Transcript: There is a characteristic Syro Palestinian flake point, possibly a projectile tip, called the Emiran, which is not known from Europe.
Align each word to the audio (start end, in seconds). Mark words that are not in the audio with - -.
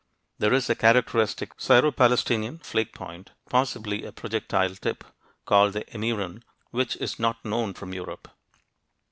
There 0.39 0.51
is 0.55 0.67
a 0.67 0.73
characteristic 0.73 1.51
Syro 1.59 1.91
Palestinian 1.91 2.57
flake 2.57 2.91
point, 2.91 3.29
possibly 3.49 4.03
a 4.03 4.11
projectile 4.11 4.73
tip, 4.73 5.03
called 5.45 5.73
the 5.73 5.83
Emiran, 5.93 6.41
which 6.71 6.95
is 6.95 7.19
not 7.19 7.45
known 7.45 7.75
from 7.75 7.93
Europe. 7.93 8.27